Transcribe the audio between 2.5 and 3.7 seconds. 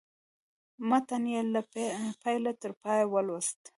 تر پایه ولوست.